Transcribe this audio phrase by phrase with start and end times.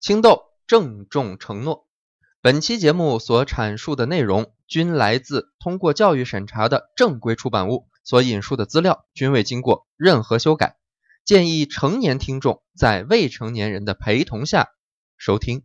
[0.00, 1.86] 青豆郑重承诺，
[2.40, 10.76] 本期节目所阐述的内容均来自通过教育审查的正规出版物，所引述的资料均未经过任何修改，
[11.24, 14.68] 建议成年听众在未成年人的陪同下
[15.18, 15.64] 收听。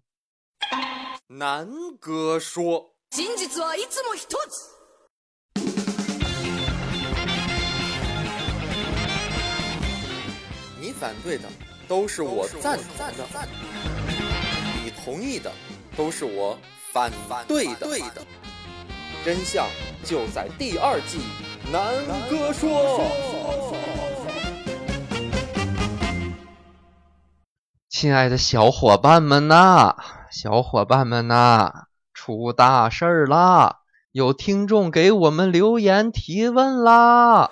[1.28, 1.70] 南
[2.00, 4.76] 哥说，真実はいつも一つ。
[10.80, 11.50] 你反对的
[11.88, 13.48] 都是我赞同的，
[14.04, 14.04] 你
[15.06, 15.52] 同意的
[15.96, 16.58] 都是我
[16.92, 17.12] 反
[17.48, 17.76] 对的。
[17.82, 18.26] 对的
[19.24, 19.68] 真相
[20.04, 21.20] 就在第二季，
[21.72, 21.94] 南
[22.28, 23.04] 哥说。
[27.88, 29.96] 亲爱的小伙伴们呐，
[30.32, 33.82] 小伙伴们呐，出大事儿啦！
[34.12, 37.52] 有听众给我们留言提问啦！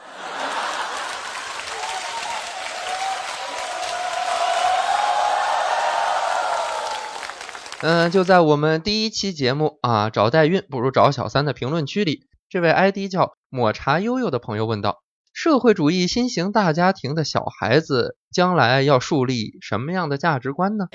[7.85, 15.03] 嗯，就在我们第一期节目啊，找代孕不如找小三的评论区里，这位 ID 叫抹茶悠悠的朋友问道：
[15.33, 20.87] 社会主义新型大家庭的小孩子，将来要树立什么样的价值观呢？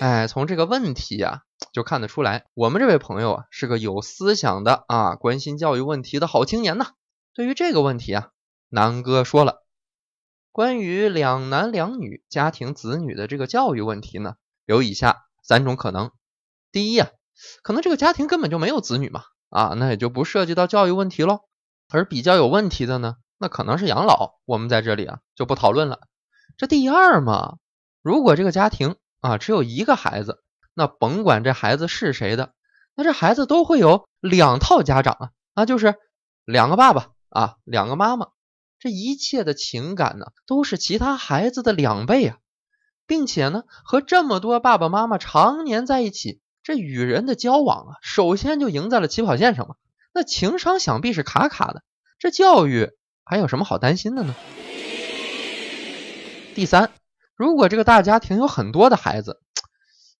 [0.00, 1.42] 哎，从这个问题呀、
[1.72, 6.88] 就看得出来，我们这位朋友啊是个有思想的啊，关心教育问题的好青年呐。
[7.34, 8.30] 对于这个问题啊，
[8.68, 9.62] 南哥说了，
[10.50, 14.34] 关于两男两女家庭子女的这个教育问题呢，
[14.66, 16.10] 有以下三种可能。
[16.72, 17.10] 第一呀、
[17.62, 21.42] 可能这个家庭根本就没有子女嘛，啊，那也就不涉及到教育问题喽。
[21.88, 26.00] 而比较有问题的呢，那可能是养老，我们在这里啊就不讨论了。
[26.56, 27.58] 这第二嘛，
[28.02, 30.42] 如果这个家庭啊只有一个孩子，
[30.72, 32.54] 那甭管这孩子是谁的，
[32.94, 35.94] 那这孩子都会有两套家长啊，那就是
[36.44, 38.28] 两个爸爸啊，两个妈妈，
[38.78, 42.38] 这一切的情感呢都是其他孩子的两倍啊，
[43.06, 49.74] 并且呢和这么多爸爸妈妈常年在一起，这与人的交往啊，首先就赢在了起跑线上嘛，
[50.12, 51.82] 那情商想必是卡卡的，
[52.18, 52.90] 这教育
[53.24, 54.34] 还有什么好担心的呢？
[56.54, 56.90] 第三，
[57.36, 59.40] 如果这个大家庭有很多的孩子，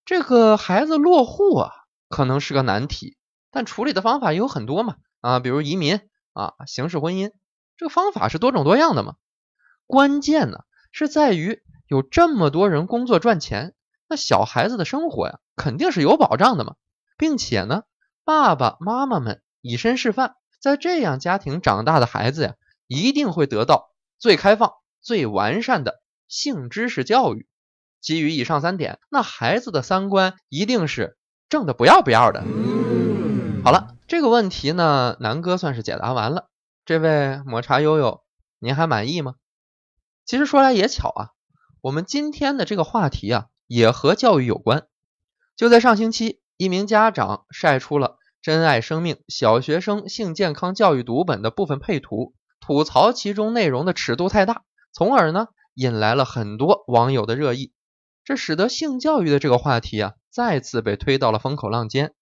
[0.05, 1.71] 这个孩子落户啊，
[2.09, 3.17] 可能是个难题，
[3.51, 6.01] 但处理的方法也有很多嘛，啊，比如移民
[6.33, 7.31] 啊，形式婚姻，
[7.77, 9.15] 这个方法是多种多样的嘛。
[9.87, 13.75] 关键呢是在于有这么多人工作赚钱，
[14.09, 16.75] 那小孩子的生活呀，肯定是有保障的嘛，
[17.17, 17.83] 并且呢，
[18.25, 22.55] 爸爸妈妈们以身示范，在这样家庭长大的孩子呀，
[22.87, 24.73] 一定会得到最开放、
[25.03, 27.47] 最完善的性知识教育。
[28.01, 31.17] 基于以上三点，那孩子的三观一定是
[31.49, 32.45] 正的不要不要的。
[33.65, 36.51] 好了，这个问题呢，南哥算是解答完了。
[36.85, 38.23] 这位抹茶悠悠，
[38.59, 39.37] 您还满意吗？
[40.27, 41.31] 其实说来也巧啊，
[41.85, 44.87] 我们今天的这个话题啊，也和教育有关。
[45.55, 48.09] 就在上星期，一名家长晒出了
[48.41, 54.63] 《珍爱生命小学生性健康教育读本》的部分配图，吐槽其中内容的尺度太大，
[54.95, 57.75] 从而呢引来了很多网友的热议。
[58.25, 62.15] 这使得性教育的这个话题啊，再次被推到了风口浪尖。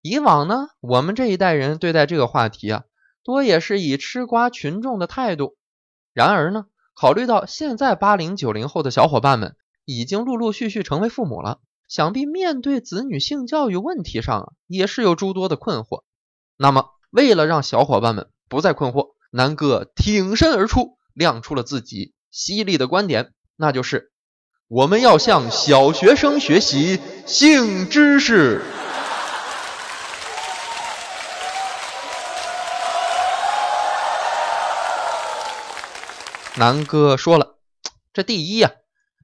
[0.00, 2.84] 以往呢，我们这一代人对待这个话题啊，
[3.22, 5.58] 多也是以吃瓜群众的态度。
[6.14, 6.64] 然而呢，
[7.00, 9.56] 考虑到现在八零九零后的小伙伴们
[9.86, 16.02] 已经陆陆续续成为父母了，想必面对子女性教育问题上啊，也是有诸多的困惑。
[16.58, 24.12] 那么，为了让小伙伴们不再困惑，南哥挺身而出，亮出了自己犀利的观点，那就是
[24.68, 28.60] 我们要向小学生学习性知识。
[36.60, 37.54] 南哥说了，
[38.12, 38.72] 这第一呀、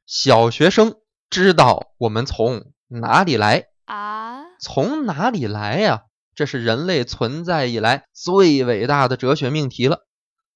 [0.06, 0.94] 小学生
[1.28, 6.04] 知道我们从哪里来，啊，从哪里来呀、
[6.34, 10.06] 这是人类存在以来最伟大的哲学命题了。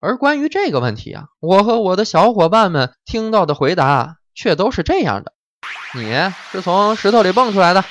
[0.01, 5.35] 而关于这个问题啊，我和我的小伙伴们听到的回答却都是这样的：
[5.95, 7.85] 你是从石头里蹦出来的，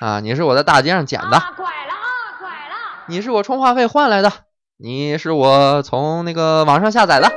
[0.00, 2.74] 啊，你是我在大街上捡的，啊，拐了啊，拐了。
[3.06, 4.32] 你是我充话费换来的，
[4.76, 7.30] 你是我从那个网上下载的。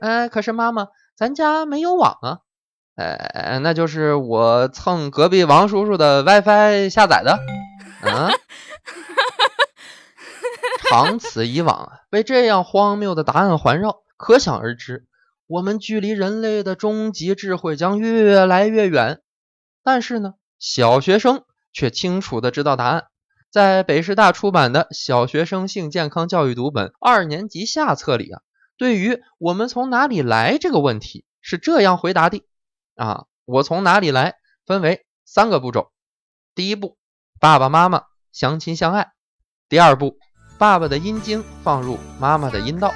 [0.00, 2.38] 哎，可是妈妈，咱家没有网啊。
[2.96, 7.38] 哎，那就是我蹭隔壁王叔叔的 WiFi 下载的。
[8.08, 8.30] 啊，
[10.82, 15.06] 长此以往，被这样荒谬的答案环绕，可想而知，
[15.46, 19.20] 我们距离人类的终极智慧将越来越远。
[19.82, 23.04] 但是呢，小学生却清楚的知道答案。
[23.50, 28.40] 在北师大出版的《小学生性健康教育读本》二年级下册里啊，
[28.76, 32.42] 对于我们从哪里来这个问题是这样回答的
[32.96, 34.34] 啊：我从哪里来，
[34.66, 35.92] 分为三个步骤：
[36.54, 36.96] 第一步，
[37.38, 39.12] 爸爸妈妈相亲相爱；
[39.68, 40.18] 第二步，
[40.58, 42.90] 爸爸的阴茎放入妈妈的阴道；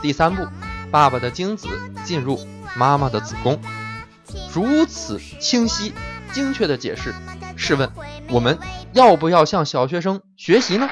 [0.00, 0.46] 第三步，
[0.90, 1.68] 爸爸的精子
[2.04, 2.38] 进入
[2.76, 3.60] 妈妈的子宫。
[4.54, 5.92] 如此清晰、
[6.32, 7.14] 精确的解释，
[7.56, 7.90] 试问
[8.30, 8.58] 我们
[8.92, 10.88] 要不要向小学生学习呢？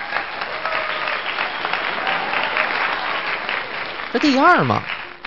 [4.11, 4.83] 这第二嘛，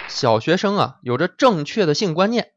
[0.10, 2.52] 小学生啊有着正确的性观念。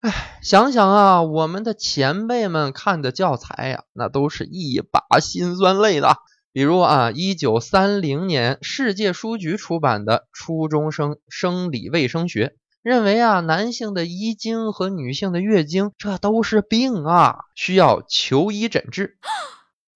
[0.00, 6.16] 哎，想想啊，我们的前辈们看的教材呀，那都是一把辛酸泪的。
[6.52, 12.46] 比如啊，一九三零年世界书局出版的《初中生生理卫生学》，
[12.82, 19.16] 认为啊，男性的遗精和女性的月经，这都是病啊，需要求医诊治。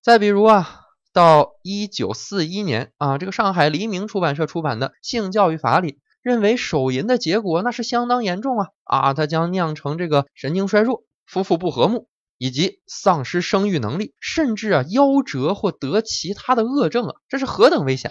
[0.01, 0.80] 再比如啊，
[1.13, 5.99] 到一九四一年啊，这个上海黎明出版社出版的《性教育法》里。
[6.23, 18.11] 认为手淫的结果那是相当严重啊啊，它将酿成这个神经衰弱、夫妇不和睦，以及丧失生育能力，甚至啊夭折或得其他的恶症啊，这是何等危险！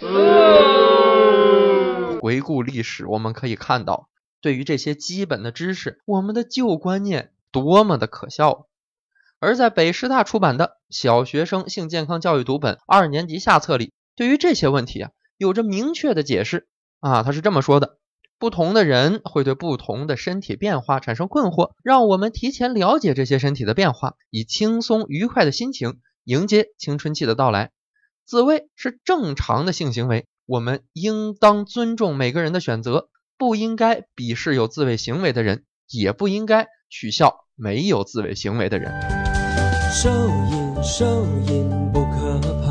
[2.20, 4.08] 回顾历史，我们可以看到，
[4.40, 8.66] 对于这些基本的知识，我们的旧观念多么的可笑。
[9.40, 16.68] 而在北师大出版的《小学生性健康教育读本》二年级下册里，对于这些问题啊，有着明确的解释
[17.00, 17.96] 啊，他是这么说的。
[18.38, 27.70] 不同的人会对不同的身体变化产生困惑，让我们提前了解这些身体的变化，以轻松愉快的心情迎接青春期的到来。
[28.26, 33.08] 自慰是正常的性行为，我们应当尊重每个人的选择，
[33.38, 39.19] 不应该鄙视有自慰行为的人，也不应该取笑没有自慰行为的人。
[39.92, 42.70] 手淫，手淫不可怕，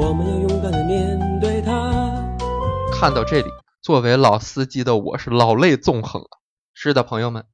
[0.00, 1.92] 我们要勇敢的面对它。
[2.92, 3.50] 看到这里。
[3.82, 6.28] 作为老司机的我是老泪纵横了！
[6.74, 7.44] 是的，朋友们，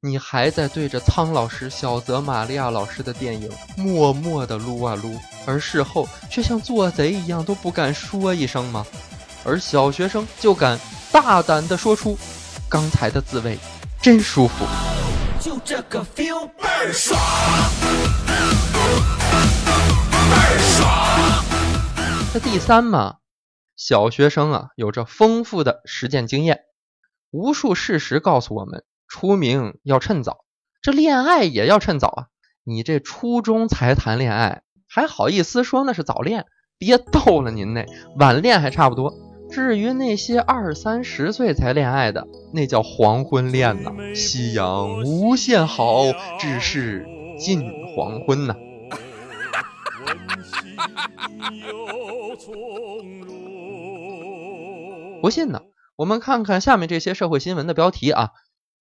[0.00, 5.16] 你还在对着苍老师、小泽玛利亚老师的电影默默的撸啊撸，
[5.46, 8.84] 而事后却像做贼一样都不敢说一声吗？
[9.44, 10.78] 而小学生就敢
[11.12, 12.18] 大胆的说出
[12.68, 13.56] 刚才的滋味
[14.02, 14.64] 真舒服，
[15.70, 17.16] 这个 feel 倍儿爽，
[20.28, 20.82] 倍儿爽。
[22.34, 23.18] 这第三嘛。
[23.76, 26.62] 小学生啊，有着丰富的实践经验，
[27.30, 30.38] 无数事实告诉我们：出名要趁早，
[30.82, 32.26] 这恋爱也要趁早啊！
[32.64, 36.46] 你这初中才谈恋爱，还好意思说那是早恋？
[36.78, 37.86] 别逗了，您那
[38.18, 39.14] 晚恋还差不多。
[39.50, 43.90] 至于那些二三十岁才恋爱的，那叫黄昏恋呐！
[44.14, 46.04] 夕阳无限好，
[46.38, 47.06] 只是
[47.38, 47.62] 近
[47.94, 48.54] 黄昏呐。
[55.20, 55.62] 不信呢？
[55.96, 58.30] 我们看看下面这些社会新闻的标题啊：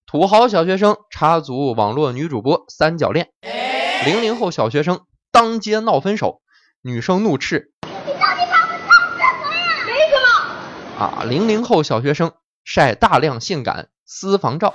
[0.06, 3.30] 土豪小学生插足网络女主播三角恋，
[4.06, 5.01] 零零后小学生
[5.31, 6.42] 当街闹分手，
[6.81, 8.19] 女生怒斥：“你到底
[8.50, 9.24] 把我当什么呀？
[9.86, 10.24] 没什么。”
[11.00, 12.34] 啊，零零后小学生
[12.66, 14.74] 晒大量性感私房照，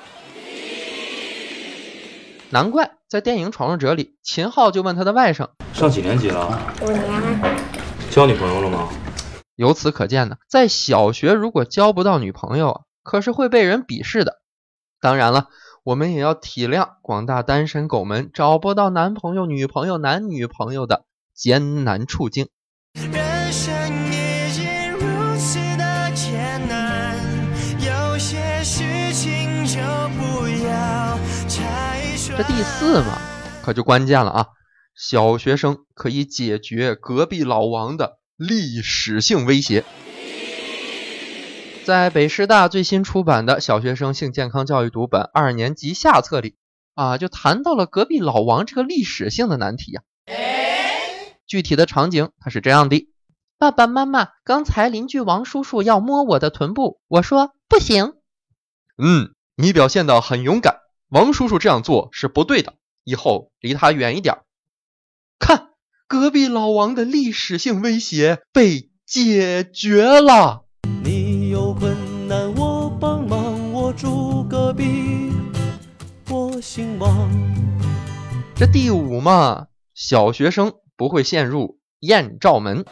[2.48, 6.74] 难怪在电影《闯入者》里，秦昊就问他的外甥：“上几年级了？
[6.80, 7.02] 五年。
[8.10, 8.88] 交女朋友了吗？”
[9.56, 14.40] 由此可见呢，在小学如果交不到女朋友啊，可是会被人鄙视的。
[15.02, 15.48] 当然了，
[15.82, 22.48] 我们也要体谅广大单身狗们找不到男朋友、女朋友、男女朋友的艰难处境。
[32.36, 33.16] 这第四嘛，
[33.62, 34.46] 可就关键了啊！
[34.96, 38.18] 小学生可以解决隔壁老王的。
[38.36, 39.84] 历史性威胁，
[41.84, 46.56] 在北师大最新出版的《小学生性健康教育读本》二年级下册里
[46.96, 50.02] 啊，就谈到了隔壁老王这个历史性的难题呀。
[51.46, 53.08] 具体的场景它是这样的：
[53.56, 58.14] 爸爸妈妈，刚才邻居王叔叔要摸我的臀部，我说不行。
[58.98, 60.78] 嗯，你表现的很勇敢，
[61.14, 64.38] 王叔叔这样做是不对的，以后离他远一点。
[65.38, 65.68] 看。
[66.08, 70.64] 隔壁老王的历史性威胁被解决了。
[71.04, 75.30] 你有困难我帮忙，我住隔壁，
[76.28, 77.30] 我姓王。
[78.56, 82.84] 这第五嘛，小学生不会陷入艳照门。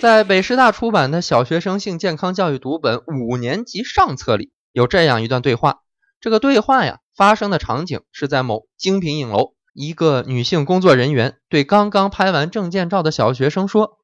[0.00, 5.80] 在北师大出版的《小学生性健康教育读本》五年级上册里有这样一段对话。
[6.22, 13.98] 这个对话呀发生的场景是在某精品影楼一个女性工作人员对刚刚拍完证件照的小学生说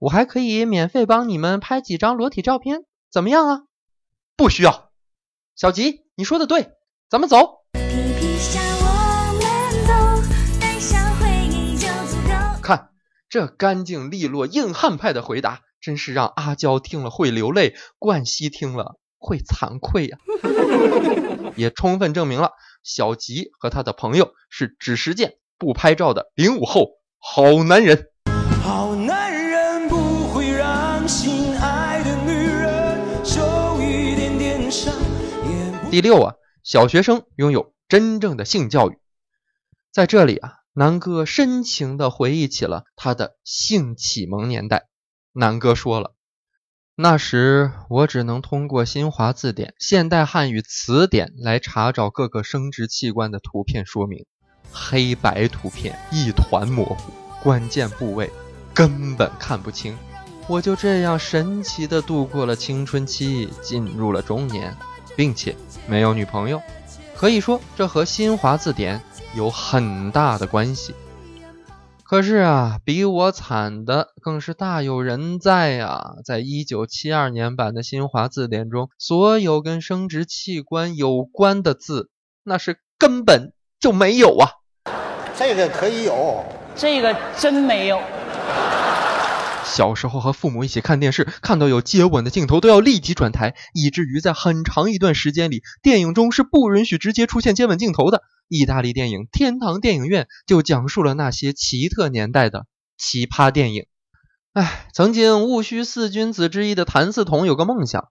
[0.00, 3.60] 我还可以免费帮你们拍几张裸体照片怎么样啊
[4.36, 4.90] 不需要。
[5.54, 6.72] 小吉你说的对
[7.08, 7.60] 咱们走
[12.60, 12.90] 看
[13.28, 20.18] 这干净利落硬汉派的回答真是让阿娇听了会流泪冠希听了会惭愧呀。
[21.56, 22.52] 也充分证明了
[22.82, 28.08] 小吉和他的朋友是只实践不拍照的零五后好男人。
[28.62, 29.96] 好男人不
[30.32, 34.94] 会让心爱的女人受一点点伤，
[35.44, 38.98] 也第六啊，小学生拥有真正的性教育。
[39.92, 44.88] 在这里啊，南哥深情地回忆起了他的性启蒙年代。
[45.32, 46.14] 南哥说了，
[47.02, 54.26] 那时我只能通过新华字典、现代汉语词典来查找各个生殖器官的图片说明，
[54.70, 57.10] 黑白图片一团模糊，
[57.42, 58.30] 关键部位
[58.74, 59.96] 根本看不清。
[60.46, 64.76] 我就这样神奇地度过了青春期，进入了中年，
[65.16, 65.56] 并且
[65.88, 66.60] 没有女朋友。
[67.16, 69.00] 可以说，这和新华字典
[69.34, 70.94] 有很大的关系。
[72.10, 76.16] 可是啊，比我惨的更是大有人在呀！
[76.24, 82.10] 在一九七二年版的新华字典中，所有跟生殖器官有关的字，
[82.42, 84.50] 那是根本就没有啊！
[85.38, 88.02] 这个可以有，这个真没有。
[89.70, 98.22] 小时候和父母一起看电视，看到有接吻的镜头都要立即转台，以至于在很长一段时间里，电影中是不允许直接出现接吻镜头的。
[98.48, 102.66] 意大利电影《天堂电影院》就讲述了那些奇特年代的
[102.98, 103.86] 奇葩电影。
[104.52, 108.08] 哎，曾经戊戌四君子之一的谭嗣同有个梦想，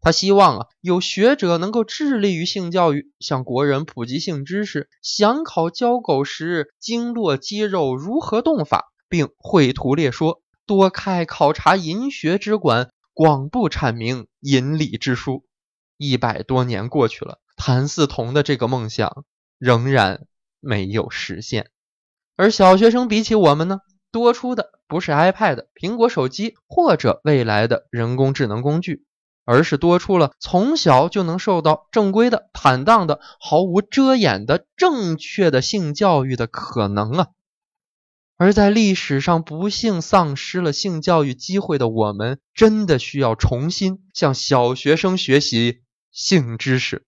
[0.00, 10.42] 他希望啊有学者能够致力于性教育，向国人普及性知识，想考交狗时经络肌肉如何动法，并绘图列说。
[10.66, 15.44] 多开考察淫学之馆，广布阐明淫理之书。
[15.96, 19.24] 一百多年过去了，谭嗣同的这个梦想
[19.58, 20.26] 仍然
[20.60, 21.70] 没有实现。
[22.36, 23.78] 而小学生比起我们呢，
[24.10, 29.06] 多出的不是 iPad、苹果手机或者未来的人工智能工具，
[29.44, 37.28] 而是多出了从小就能受到正规的、坦荡的、毫无遮掩的正确的性教育的可能啊！
[38.38, 45.80] 而在历史上不幸丧失了性教育机会的我们，真的需要重新向小学生学习
[46.12, 47.02] 性知识。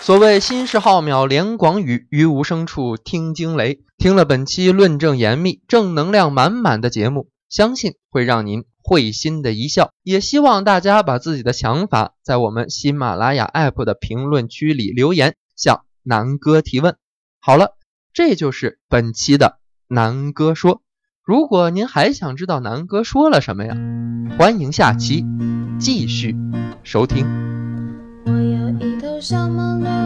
[0.00, 3.80] 所谓心事浩渺连广宇，于无声处听惊雷。
[3.98, 9.92] 听了本期论证严密、正能量满满的节目，相信会让您会心的一笑。
[10.02, 16.96] 也希望大家把自己的想法在我们喜马拉雅 app 的评论区里留言，向南哥提问。
[17.38, 17.76] 好了，
[18.12, 20.82] 这就是本期的南哥说。
[21.22, 23.76] 如果您还想知道南哥说了什么呀，
[24.36, 25.24] 欢迎下期
[25.78, 26.34] 继续
[26.82, 27.24] 收听。
[28.26, 29.99] 我有一头小毛驴